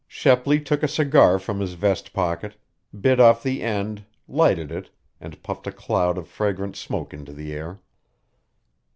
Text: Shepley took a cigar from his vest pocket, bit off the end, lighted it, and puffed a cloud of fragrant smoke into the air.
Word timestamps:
Shepley 0.07 0.59
took 0.59 0.81
a 0.81 0.87
cigar 0.87 1.37
from 1.37 1.59
his 1.59 1.75
vest 1.75 2.11
pocket, 2.11 2.55
bit 2.99 3.19
off 3.19 3.43
the 3.43 3.61
end, 3.61 4.03
lighted 4.27 4.71
it, 4.71 4.89
and 5.19 5.43
puffed 5.43 5.67
a 5.67 5.71
cloud 5.71 6.17
of 6.17 6.27
fragrant 6.27 6.75
smoke 6.75 7.13
into 7.13 7.33
the 7.33 7.53
air. 7.53 7.81